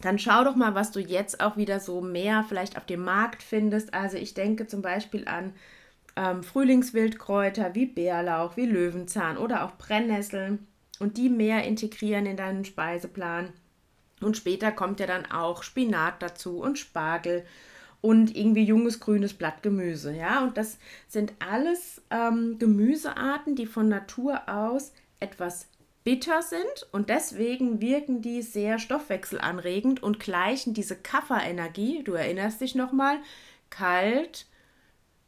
dann 0.00 0.18
schau 0.18 0.44
doch 0.44 0.54
mal, 0.54 0.74
was 0.74 0.90
du 0.92 1.00
jetzt 1.00 1.40
auch 1.40 1.56
wieder 1.56 1.80
so 1.80 2.00
mehr 2.00 2.44
vielleicht 2.48 2.76
auf 2.76 2.86
dem 2.86 3.02
Markt 3.02 3.42
findest. 3.42 3.94
Also 3.94 4.16
ich 4.16 4.34
denke 4.34 4.66
zum 4.66 4.80
Beispiel 4.82 5.26
an 5.26 5.52
ähm, 6.16 6.42
Frühlingswildkräuter 6.42 7.74
wie 7.74 7.86
Bärlauch, 7.86 8.56
wie 8.56 8.66
Löwenzahn 8.66 9.36
oder 9.36 9.64
auch 9.64 9.72
Brennnesseln 9.72 10.66
und 10.98 11.16
die 11.16 11.28
mehr 11.28 11.64
integrieren 11.64 12.26
in 12.26 12.36
deinen 12.36 12.64
Speiseplan. 12.64 13.52
Und 14.20 14.36
später 14.36 14.72
kommt 14.72 15.00
ja 15.00 15.06
dann 15.06 15.26
auch 15.26 15.62
Spinat 15.62 16.22
dazu 16.22 16.60
und 16.60 16.78
Spargel 16.78 17.44
und 18.00 18.36
irgendwie 18.36 18.64
junges 18.64 19.00
grünes 19.00 19.34
Blattgemüse. 19.34 20.14
Ja, 20.14 20.42
und 20.42 20.56
das 20.56 20.78
sind 21.08 21.32
alles 21.38 22.02
ähm, 22.10 22.58
Gemüsearten, 22.58 23.56
die 23.56 23.66
von 23.66 23.88
Natur 23.88 24.48
aus 24.48 24.92
etwas 25.20 25.66
bitter 26.08 26.40
sind 26.40 26.88
und 26.90 27.10
deswegen 27.10 27.82
wirken 27.82 28.22
die 28.22 28.40
sehr 28.40 28.78
stoffwechselanregend 28.78 30.02
und 30.02 30.18
gleichen 30.18 30.72
diese 30.72 30.96
Kafferenergie, 30.96 32.02
du 32.02 32.14
erinnerst 32.14 32.62
dich 32.62 32.74
nochmal, 32.74 33.18
kalt, 33.68 34.46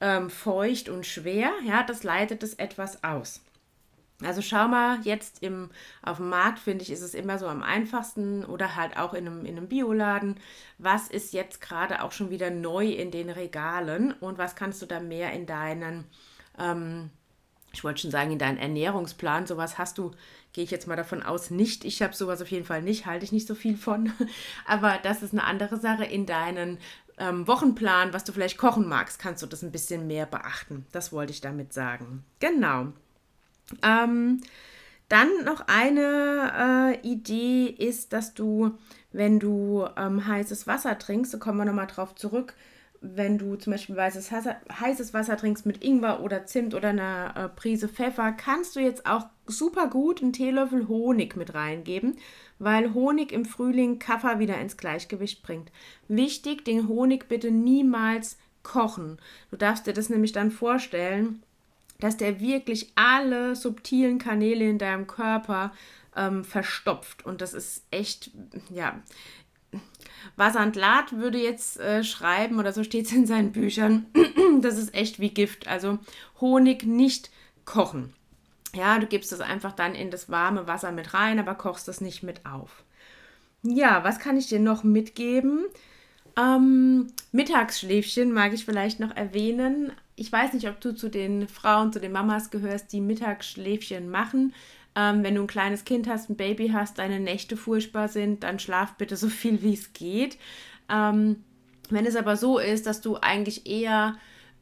ähm, 0.01 0.31
feucht 0.31 0.89
und 0.89 1.05
schwer, 1.05 1.53
ja, 1.67 1.83
das 1.83 2.03
leitet 2.03 2.43
es 2.43 2.55
etwas 2.55 3.05
aus. 3.05 3.43
Also 4.25 4.41
schau 4.41 4.69
mal, 4.69 5.01
jetzt 5.03 5.43
im, 5.43 5.69
auf 6.01 6.17
dem 6.17 6.31
Markt, 6.31 6.61
finde 6.61 6.83
ich, 6.83 6.91
ist 6.91 7.03
es 7.03 7.13
immer 7.13 7.39
so 7.39 7.47
am 7.47 7.63
einfachsten 7.63 8.43
oder 8.47 8.75
halt 8.75 8.97
auch 8.97 9.13
in 9.13 9.27
einem, 9.27 9.45
in 9.45 9.59
einem 9.59 9.69
Bioladen. 9.69 10.41
Was 10.79 11.09
ist 11.09 11.35
jetzt 11.35 11.61
gerade 11.61 12.03
auch 12.03 12.13
schon 12.13 12.31
wieder 12.31 12.49
neu 12.49 12.87
in 12.87 13.11
den 13.11 13.29
Regalen 13.29 14.13
und 14.13 14.39
was 14.39 14.57
kannst 14.57 14.81
du 14.81 14.87
da 14.87 14.99
mehr 14.99 15.31
in 15.35 15.45
deinen, 15.45 16.07
ähm, 16.59 17.11
ich 17.73 17.85
wollte 17.85 18.01
schon 18.03 18.11
sagen, 18.11 18.33
in 18.33 18.39
deinen 18.39 18.59
Ernährungsplan, 18.59 19.47
sowas 19.47 19.79
hast 19.79 19.99
du, 19.99 20.13
gehe 20.53 20.65
ich 20.65 20.71
jetzt 20.71 20.89
mal 20.89 20.97
davon 20.97 21.23
aus, 21.23 21.51
nicht. 21.51 21.85
Ich 21.85 22.03
habe 22.03 22.15
sowas 22.15 22.43
auf 22.43 22.51
jeden 22.51 22.65
Fall 22.65 22.83
nicht, 22.83 23.07
halte 23.07 23.25
ich 23.25 23.33
nicht 23.33 23.47
so 23.47 23.55
viel 23.55 23.77
von. 23.77 24.13
Aber 24.67 24.99
das 25.03 25.23
ist 25.23 25.33
eine 25.33 25.45
andere 25.45 25.79
Sache. 25.79 26.05
In 26.05 26.27
deinen 26.27 26.79
ähm, 27.19 27.47
Wochenplan, 27.47 28.13
was 28.13 28.25
du 28.25 28.33
vielleicht 28.33 28.59
kochen 28.59 28.89
magst, 28.89 29.19
kannst 29.19 29.43
du 29.43 29.47
das 29.47 29.63
ein 29.63 29.73
bisschen 29.73 30.07
mehr 30.07 30.27
beachten. 30.27 30.87
Das 30.91 31.13
wollte 31.13 31.33
ich 31.33 31.41
damit 31.41 31.73
sagen. 31.73 32.25
Genau. 32.41 32.89
Ähm, 33.83 34.41
dann 35.09 35.29
noch 35.45 35.65
eine 35.67 36.99
äh, 37.03 37.09
Idee 37.09 37.67
ist, 37.67 38.13
dass 38.13 38.35
du, 38.35 38.79
wenn 39.13 39.39
du 39.39 39.87
ähm, 39.97 40.27
heißes 40.27 40.67
Wasser 40.67 40.99
trinkst, 40.99 41.35
da 41.35 41.39
kommen 41.39 41.59
wir 41.59 41.65
nochmal 41.65 41.89
drauf 41.89 42.15
zurück, 42.15 42.55
wenn 43.01 43.39
du 43.39 43.57
zum 43.57 43.73
Beispiel 43.73 43.97
weißes, 43.97 44.31
heißes 44.31 45.15
Wasser 45.15 45.37
trinkst 45.37 45.65
mit 45.65 45.83
Ingwer 45.83 46.21
oder 46.21 46.45
Zimt 46.45 46.75
oder 46.75 46.89
einer 46.89 47.35
äh, 47.35 47.49
Prise 47.49 47.89
Pfeffer, 47.89 48.33
kannst 48.33 48.77
du 48.77 48.81
jetzt 48.81 49.07
auch 49.07 49.27
super 49.47 49.89
gut 49.89 50.23
einen 50.23 50.35
Teelöffel 50.35 50.87
Honig 50.87 51.35
mit 51.35 51.55
reingeben, 51.55 52.17
weil 52.59 52.93
Honig 52.93 53.33
im 53.33 53.47
Frühling 53.47 53.99
Kaffer 53.99 54.39
wieder 54.39 54.59
ins 54.59 54.77
Gleichgewicht 54.77 55.43
bringt. 55.43 55.73
Wichtig, 56.09 56.65
den 56.65 56.89
Honig 56.89 57.27
bitte 57.29 57.51
niemals 57.51 58.37
kochen. 58.63 59.19
Du 59.51 59.57
darfst 59.57 59.87
dir 59.87 59.95
das 59.95 60.11
nämlich 60.11 60.33
dann 60.33 60.51
vorstellen, 60.51 61.43
dass 62.01 62.19
der 62.19 62.41
wirklich 62.41 62.93
alle 62.95 63.57
subtilen 63.57 64.19
Kanäle 64.19 64.69
in 64.69 64.79
deinem 64.79 65.07
Körper 65.07 65.73
ähm, 66.17 66.45
verstopft. 66.45 67.25
Und 67.25 67.41
das 67.41 67.55
ist 67.55 67.85
echt, 67.91 68.31
ja. 68.71 69.01
Vasantlat 70.37 71.13
würde 71.13 71.39
jetzt 71.39 71.79
äh, 71.81 72.05
schreiben, 72.05 72.59
oder 72.59 72.73
so 72.73 72.85
steht 72.85 73.07
es 73.07 73.13
in 73.13 73.27
seinen 73.27 73.53
Büchern, 73.53 74.07
das 74.61 74.79
ist 74.79 74.95
echt 74.95 75.21
wie 75.21 75.31
Gift. 75.31 75.69
Also 75.69 75.99
Honig 76.41 76.85
nicht 76.85 77.31
kochen. 77.65 78.13
Ja, 78.75 78.99
du 78.99 79.07
gibst 79.07 79.33
es 79.33 79.41
einfach 79.41 79.73
dann 79.73 79.95
in 79.95 80.11
das 80.11 80.31
warme 80.31 80.67
Wasser 80.67 80.93
mit 80.93 81.15
rein, 81.15 81.39
aber 81.39 81.55
kochst 81.55 81.89
es 81.89 82.01
nicht 82.01 82.23
mit 82.23 82.47
auf. 82.47 82.85
Ja, 83.63 84.05
was 84.05 84.19
kann 84.19 84.37
ich 84.37 84.49
dir 84.49 84.61
noch 84.61 84.85
mitgeben? 84.85 85.65
Ähm, 86.39 87.09
Mittagsschläfchen 87.33 88.33
mag 88.33 88.53
ich 88.53 88.65
vielleicht 88.65 89.01
noch 89.01 89.15
erwähnen. 89.15 89.93
Ich 90.17 90.31
weiß 90.31 90.53
nicht, 90.53 90.69
ob 90.69 90.81
du 90.81 90.95
zu 90.95 91.09
den 91.09 91.49
Frauen, 91.49 91.93
zu 91.93 92.01
den 92.01 92.13
Mamas 92.13 92.51
gehörst, 92.51 92.93
die 92.93 93.01
Mittagsschläfchen 93.01 94.11
machen. 94.11 94.55
Ähm, 95.01 95.25
wenn 95.25 95.35
du 95.35 95.43
ein 95.43 95.47
kleines 95.47 95.85
Kind 95.85 96.07
hast, 96.09 96.29
ein 96.29 96.37
Baby 96.37 96.69
hast, 96.75 96.99
deine 96.99 97.21
Nächte 97.21 97.57
furchtbar 97.57 98.09
sind, 98.09 98.43
dann 98.43 98.59
schlaf 98.59 98.97
bitte 98.97 99.17
so 99.17 99.29
viel 99.41 99.63
wie 99.63 99.75
es 99.75 99.93
geht. 99.95 100.37
Ähm, 100.91 101.45
wenn 101.89 102.07
es 102.07 102.17
aber 102.17 102.37
so 102.37 102.59
ist, 102.59 102.87
dass 102.87 103.01
du 103.01 103.17
eigentlich 103.17 103.67
eher 103.67 104.17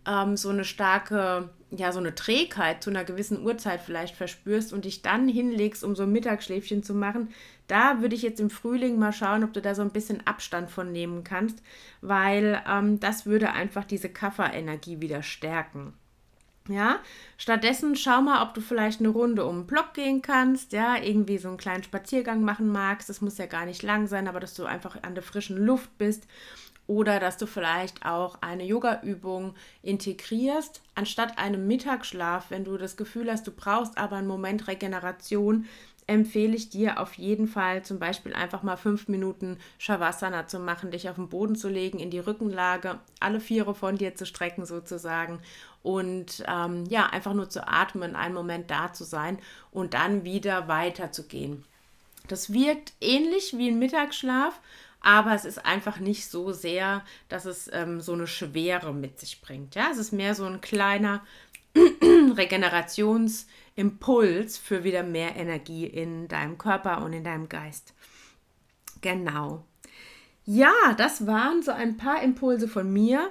ähm, 0.07 0.37
so 0.37 0.51
eine 0.51 0.65
starke 0.65 1.51
ja, 1.71 1.93
so 1.93 1.99
eine 1.99 2.15
Trägheit 2.15 2.83
zu 2.83 2.91
einer 2.91 3.05
gewissen 3.05 3.45
Uhrzeit 3.45 3.83
vielleicht 3.83 4.17
verspürst 4.17 4.73
und 4.73 4.87
dich 4.87 5.03
dann 5.03 5.29
hinlegst, 5.29 5.85
um 5.85 5.95
so 5.95 6.05
ein 6.05 6.13
Mittagsschläfchen 6.13 6.83
zu 6.83 6.95
machen, 6.95 7.29
da 7.67 8.01
würde 8.01 8.15
ich 8.15 8.23
jetzt 8.23 8.41
im 8.41 8.49
Frühling 8.49 8.99
mal 8.99 9.13
schauen, 9.13 9.45
ob 9.45 9.53
du 9.53 9.61
da 9.61 9.75
so 9.75 9.83
ein 9.83 9.91
bisschen 9.91 10.27
Abstand 10.27 10.71
von 10.71 10.91
nehmen 10.93 11.25
kannst, 11.25 11.63
weil 12.01 12.63
ähm, 12.67 13.01
das 13.01 13.27
würde 13.27 13.53
einfach 13.53 13.85
diese 13.85 14.09
Kafferenergie 14.09 15.03
wieder 15.03 15.23
stärken. 15.23 15.93
Ja, 16.69 16.99
stattdessen 17.39 17.97
schau 17.97 18.21
mal, 18.21 18.43
ob 18.43 18.53
du 18.53 18.61
vielleicht 18.61 19.01
eine 19.01 19.09
Runde 19.09 19.47
um 19.47 19.61
den 19.61 19.67
Block 19.67 19.95
gehen 19.95 20.21
kannst, 20.21 20.73
ja, 20.75 20.97
irgendwie 20.97 21.39
so 21.39 21.49
einen 21.49 21.57
kleinen 21.57 21.83
Spaziergang 21.83 22.43
machen 22.43 22.69
magst. 22.69 23.09
Das 23.09 23.23
muss 23.23 23.39
ja 23.39 23.47
gar 23.47 23.65
nicht 23.65 23.83
lang 23.83 24.07
sein, 24.07 24.29
aber 24.29 24.39
dass 24.39 24.53
du 24.55 24.67
einfach 24.67 25.03
an 25.03 25.15
der 25.15 25.23
frischen 25.23 25.57
Luft 25.57 25.97
bist. 25.97 26.27
Oder 26.87 27.21
dass 27.21 27.37
du 27.37 27.47
vielleicht 27.47 28.05
auch 28.07 28.39
eine 28.41 28.65
Yoga-Übung 28.65 29.55
integrierst, 29.83 30.83
anstatt 30.95 31.39
einem 31.39 31.67
Mittagsschlaf, 31.67 32.51
wenn 32.51 32.65
du 32.65 32.77
das 32.79 32.97
Gefühl 32.97 33.31
hast, 33.31 33.47
du 33.47 33.51
brauchst 33.51 33.99
aber 33.99 34.17
einen 34.17 34.27
Moment 34.27 34.69
Regeneration, 34.69 35.67
empfehle 36.09 36.57
ich 36.57 36.71
dir 36.71 36.99
auf 36.99 37.15
jeden 37.15 37.47
Fall 37.47 37.85
zum 37.85 37.99
Beispiel 37.99 38.33
einfach 38.33 38.63
mal 38.63 38.77
fünf 38.77 39.09
Minuten 39.09 39.59
Shavasana 39.77 40.47
zu 40.47 40.59
machen, 40.59 40.91
dich 40.91 41.09
auf 41.11 41.17
den 41.17 41.29
Boden 41.29 41.55
zu 41.55 41.69
legen, 41.69 41.99
in 41.99 42.11
die 42.11 42.19
Rückenlage, 42.19 42.99
alle 43.21 43.41
Viere 43.41 43.75
von 43.75 43.97
dir 43.97 44.15
zu 44.15 44.25
strecken 44.25 44.65
sozusagen 44.65 45.41
und 45.83 46.45
ähm, 46.47 46.85
ja, 46.89 47.07
einfach 47.07 47.35
nur 47.35 47.49
zu 47.49 47.67
atmen, 47.67 48.17
einen 48.17 48.35
Moment 48.35 48.71
da 48.71 48.93
zu 48.93 49.05
sein 49.05 49.39
und 49.71 49.95
dann 49.95 50.25
wieder 50.25 50.69
weiterzugehen. 50.69 51.65
Das 52.29 52.53
wirkt 52.53 52.93
ähnlich 53.01 53.57
wie 53.57 53.69
ein 53.69 53.79
Mittagsschlaf 53.79 54.61
aber 55.01 55.35
es 55.35 55.45
ist 55.45 55.65
einfach 55.65 56.01
nicht 56.01 56.29
so 56.29 56.51
sehr, 56.53 57.05
dass 57.29 57.45
es 57.45 57.71
ähm, 57.73 58.01
so 58.01 58.15
eine 58.15 58.27
Schwere 58.27 58.93
mit 58.93 59.21
sich 59.21 59.41
bringt. 59.41 59.75
Ja, 59.75 59.89
es 59.91 59.97
ist 59.99 60.13
mehr 60.13 60.35
so 60.35 60.45
ein 60.45 60.61
kleiner 60.61 61.25
Regenerationsimpuls 61.77 64.59
für 64.59 64.85
wieder 64.85 65.03
mehr 65.03 65.37
Energie 65.37 65.87
in 65.87 66.29
deinem 66.29 66.59
Körper 66.59 67.03
und 67.05 67.13
in 67.13 67.25
deinem 67.25 67.49
Geist. 67.49 67.95
Genau. 69.01 69.65
Ja, 70.45 70.73
das 70.97 71.27
waren 71.27 71.63
so 71.63 71.71
ein 71.71 71.97
paar 71.97 72.23
Impulse 72.23 72.67
von 72.67 72.93
mir. 72.93 73.31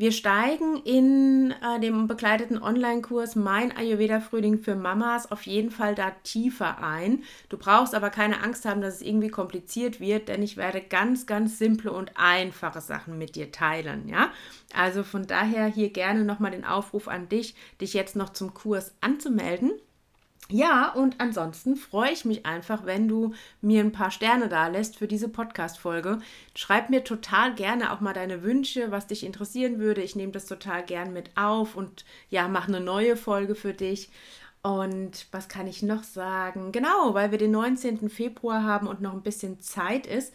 Wir 0.00 0.12
steigen 0.12 0.76
in 0.84 1.50
äh, 1.50 1.80
dem 1.80 2.06
begleiteten 2.06 2.62
Online-Kurs 2.62 3.34
Mein 3.34 3.76
Ayurveda-Frühling 3.76 4.60
für 4.60 4.76
Mamas 4.76 5.32
auf 5.32 5.42
jeden 5.42 5.72
Fall 5.72 5.96
da 5.96 6.12
tiefer 6.22 6.80
ein. 6.84 7.24
Du 7.48 7.58
brauchst 7.58 7.96
aber 7.96 8.08
keine 8.10 8.40
Angst 8.40 8.64
haben, 8.64 8.80
dass 8.80 8.94
es 8.94 9.02
irgendwie 9.02 9.28
kompliziert 9.28 9.98
wird, 9.98 10.28
denn 10.28 10.40
ich 10.40 10.56
werde 10.56 10.80
ganz, 10.82 11.26
ganz 11.26 11.58
simple 11.58 11.90
und 11.90 12.12
einfache 12.14 12.80
Sachen 12.80 13.18
mit 13.18 13.34
dir 13.34 13.50
teilen. 13.50 14.06
Ja, 14.08 14.30
also 14.72 15.02
von 15.02 15.26
daher 15.26 15.66
hier 15.66 15.90
gerne 15.90 16.24
nochmal 16.24 16.52
den 16.52 16.64
Aufruf 16.64 17.08
an 17.08 17.28
dich, 17.28 17.56
dich 17.80 17.92
jetzt 17.92 18.14
noch 18.14 18.28
zum 18.28 18.54
Kurs 18.54 18.94
anzumelden. 19.00 19.72
Ja, 20.50 20.92
und 20.92 21.20
ansonsten 21.20 21.76
freue 21.76 22.10
ich 22.12 22.24
mich 22.24 22.46
einfach, 22.46 22.86
wenn 22.86 23.06
du 23.06 23.34
mir 23.60 23.80
ein 23.80 23.92
paar 23.92 24.10
Sterne 24.10 24.48
da 24.48 24.68
lässt 24.68 24.96
für 24.96 25.06
diese 25.06 25.28
Podcast-Folge. 25.28 26.20
Schreib 26.54 26.88
mir 26.88 27.04
total 27.04 27.54
gerne 27.54 27.92
auch 27.92 28.00
mal 28.00 28.14
deine 28.14 28.42
Wünsche, 28.42 28.90
was 28.90 29.06
dich 29.06 29.24
interessieren 29.24 29.78
würde. 29.78 30.00
Ich 30.02 30.16
nehme 30.16 30.32
das 30.32 30.46
total 30.46 30.82
gern 30.84 31.12
mit 31.12 31.30
auf 31.36 31.76
und 31.76 32.06
ja, 32.30 32.48
mache 32.48 32.68
eine 32.68 32.80
neue 32.80 33.16
Folge 33.16 33.54
für 33.54 33.74
dich. 33.74 34.08
Und 34.62 35.26
was 35.32 35.48
kann 35.48 35.66
ich 35.66 35.82
noch 35.82 36.02
sagen? 36.02 36.72
Genau, 36.72 37.12
weil 37.12 37.30
wir 37.30 37.38
den 37.38 37.50
19. 37.50 38.08
Februar 38.08 38.64
haben 38.64 38.86
und 38.86 39.02
noch 39.02 39.12
ein 39.12 39.22
bisschen 39.22 39.60
Zeit 39.60 40.06
ist. 40.06 40.34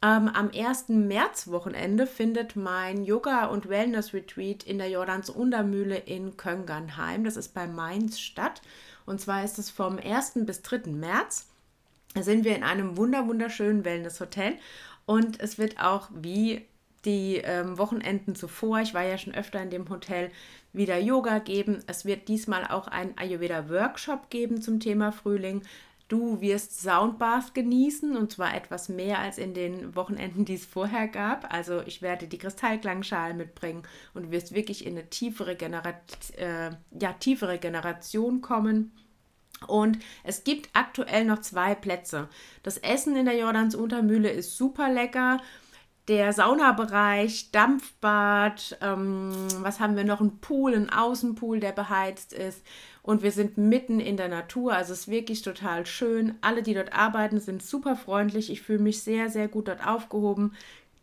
Ähm, 0.00 0.28
am 0.28 0.50
1. 0.54 0.90
März-Wochenende 0.90 2.06
findet 2.06 2.54
mein 2.54 3.02
Yoga- 3.02 3.46
und 3.46 3.68
Wellness-Retreat 3.68 4.62
in 4.62 4.78
der 4.78 4.88
Jordans 4.88 5.28
Untermühle 5.28 5.96
in 5.96 6.36
Köngernheim, 6.36 7.24
das 7.24 7.36
ist 7.36 7.52
bei 7.52 7.66
Mainz, 7.66 8.20
statt. 8.20 8.62
Und 9.08 9.20
zwar 9.20 9.44
ist 9.44 9.58
es 9.58 9.70
vom 9.70 9.98
1. 9.98 10.32
bis 10.46 10.62
3. 10.62 10.90
März. 10.90 11.48
Da 12.14 12.22
sind 12.22 12.44
wir 12.44 12.54
in 12.54 12.62
einem 12.62 12.96
wunder 12.96 13.26
wunderschönen 13.26 13.84
Wellness-Hotel. 13.84 14.56
Und 15.06 15.40
es 15.40 15.58
wird 15.58 15.80
auch 15.80 16.08
wie 16.14 16.66
die 17.04 17.36
ähm, 17.36 17.78
Wochenenden 17.78 18.34
zuvor, 18.34 18.80
ich 18.80 18.92
war 18.92 19.04
ja 19.04 19.16
schon 19.16 19.34
öfter 19.34 19.62
in 19.62 19.70
dem 19.70 19.88
Hotel, 19.88 20.30
wieder 20.72 20.98
Yoga 20.98 21.38
geben. 21.38 21.82
Es 21.86 22.04
wird 22.04 22.28
diesmal 22.28 22.66
auch 22.66 22.88
einen 22.88 23.16
Ayurveda-Workshop 23.16 24.30
geben 24.30 24.60
zum 24.60 24.80
Thema 24.80 25.12
Frühling. 25.12 25.62
Du 26.08 26.40
wirst 26.40 26.80
Soundbath 26.80 27.54
genießen 27.54 28.16
und 28.16 28.32
zwar 28.32 28.54
etwas 28.54 28.88
mehr 28.88 29.18
als 29.18 29.36
in 29.36 29.52
den 29.52 29.94
Wochenenden, 29.94 30.46
die 30.46 30.54
es 30.54 30.64
vorher 30.64 31.06
gab. 31.06 31.52
Also 31.52 31.82
ich 31.82 32.00
werde 32.00 32.26
die 32.26 32.38
Kristallklangschalen 32.38 33.36
mitbringen 33.36 33.82
und 34.14 34.24
du 34.24 34.30
wirst 34.30 34.54
wirklich 34.54 34.86
in 34.86 34.96
eine 34.96 35.10
tiefere, 35.10 35.54
Generat 35.54 36.00
äh, 36.38 36.70
ja, 36.98 37.12
tiefere 37.12 37.58
Generation 37.58 38.40
kommen. 38.40 38.92
Und 39.66 39.98
es 40.24 40.44
gibt 40.44 40.70
aktuell 40.72 41.26
noch 41.26 41.40
zwei 41.40 41.74
Plätze. 41.74 42.28
Das 42.62 42.78
Essen 42.78 43.16
in 43.16 43.26
der 43.26 43.36
Jordans 43.36 43.74
Untermühle 43.74 44.30
ist 44.30 44.56
super 44.56 44.90
lecker 44.90 45.40
der 46.08 46.32
Saunabereich, 46.32 47.50
Dampfbad, 47.52 48.78
ähm, 48.80 49.30
was 49.58 49.78
haben 49.78 49.94
wir 49.96 50.04
noch? 50.04 50.20
Ein 50.20 50.38
Pool, 50.38 50.74
ein 50.74 50.90
Außenpool, 50.90 51.60
der 51.60 51.72
beheizt 51.72 52.32
ist. 52.32 52.64
Und 53.08 53.22
wir 53.22 53.32
sind 53.32 53.56
mitten 53.56 54.00
in 54.00 54.18
der 54.18 54.28
Natur, 54.28 54.74
also 54.74 54.92
es 54.92 55.00
ist 55.00 55.08
wirklich 55.08 55.40
total 55.40 55.86
schön. 55.86 56.34
Alle, 56.42 56.62
die 56.62 56.74
dort 56.74 56.92
arbeiten, 56.92 57.40
sind 57.40 57.62
super 57.62 57.96
freundlich. 57.96 58.52
Ich 58.52 58.60
fühle 58.60 58.80
mich 58.80 59.02
sehr, 59.02 59.30
sehr 59.30 59.48
gut 59.48 59.68
dort 59.68 59.86
aufgehoben. 59.86 60.52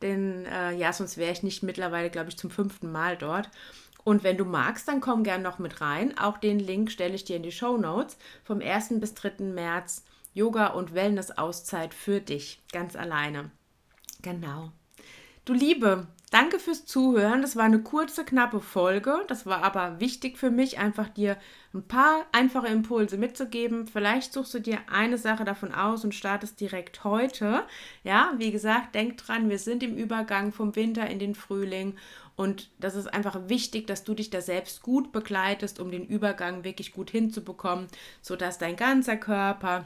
Denn 0.04 0.46
äh, 0.46 0.76
ja, 0.76 0.94
sonst 0.94 1.18
wäre 1.18 1.32
ich 1.32 1.42
nicht 1.42 1.64
mittlerweile, 1.64 2.12
glaube 2.12 2.30
ich, 2.30 2.38
zum 2.38 2.52
fünften 2.52 2.92
Mal 2.92 3.18
dort. 3.18 3.50
Und 4.04 4.24
wenn 4.24 4.38
du 4.38 4.46
magst, 4.46 4.88
dann 4.88 5.02
komm 5.02 5.24
gern 5.24 5.42
noch 5.42 5.58
mit 5.58 5.82
rein. 5.82 6.16
Auch 6.16 6.38
den 6.38 6.60
Link 6.60 6.92
stelle 6.92 7.16
ich 7.16 7.26
dir 7.26 7.38
in 7.38 7.42
die 7.42 7.52
Show 7.52 7.76
Notes. 7.76 8.20
Vom 8.44 8.62
1. 8.62 9.00
bis 9.00 9.16
3. 9.16 9.44
März 9.44 10.04
Yoga- 10.36 10.74
und 10.74 10.94
Wellness-Auszeit 10.94 11.96
für 11.96 12.22
dich, 12.22 12.62
ganz 12.72 12.96
alleine. 12.96 13.50
Genau. 14.22 14.72
Du 15.44 15.54
Liebe, 15.54 16.06
Danke 16.32 16.60
fürs 16.60 16.86
Zuhören. 16.86 17.42
Das 17.42 17.56
war 17.56 17.66
eine 17.66 17.82
kurze, 17.82 18.26
knappe 18.26 18.60
Folge. 18.60 19.24
Das 19.28 19.46
war 19.46 19.64
aber 19.64 20.00
wichtig 20.00 20.38
für 20.38 20.50
mich, 20.50 20.80
einfach 20.80 21.08
dir 21.08 21.38
ein 21.74 21.84
paar 21.84 22.26
einfache 22.32 22.68
Impulse 22.68 23.18
mitzugeben. 23.18 23.88
Vielleicht 23.88 24.34
suchst 24.34 24.54
du 24.54 24.60
dir 24.60 24.80
eine 24.92 25.18
Sache 25.18 25.46
davon 25.46 25.74
aus 25.74 26.04
und 26.04 26.16
startest 26.16 26.60
direkt 26.60 27.04
heute. 27.04 27.64
Ja, 28.04 28.34
wie 28.38 28.52
gesagt, 28.52 28.96
denk 28.96 29.18
dran, 29.18 29.50
wir 29.50 29.60
sind 29.60 29.84
im 29.84 29.96
Übergang 29.96 30.52
vom 30.52 30.76
Winter 30.76 31.08
in 31.08 31.20
den 31.20 31.36
Frühling 31.36 31.96
und 32.36 32.70
das 32.80 32.96
ist 32.96 33.08
einfach 33.08 33.48
wichtig, 33.48 33.88
dass 33.88 34.04
du 34.04 34.14
dich 34.14 34.30
da 34.30 34.42
selbst 34.42 34.82
gut 34.82 35.12
begleitest, 35.12 35.80
um 35.80 35.92
den 35.92 36.06
Übergang 36.06 36.64
wirklich 36.64 36.92
gut 36.92 37.12
hinzubekommen, 37.12 37.88
sodass 38.22 38.58
dein 38.58 38.76
ganzer 38.76 39.16
Körper 39.16 39.86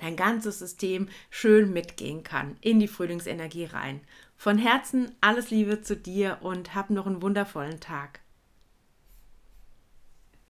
dein 0.00 0.16
ganzes 0.16 0.58
System 0.58 1.08
schön 1.30 1.72
mitgehen 1.72 2.22
kann 2.22 2.56
in 2.60 2.80
die 2.80 2.88
Frühlingsenergie 2.88 3.64
rein. 3.64 4.02
Von 4.36 4.58
Herzen 4.58 5.12
alles 5.20 5.50
Liebe 5.50 5.80
zu 5.80 5.96
dir 5.96 6.38
und 6.42 6.74
hab 6.74 6.90
noch 6.90 7.06
einen 7.06 7.22
wundervollen 7.22 7.80
Tag. 7.80 8.20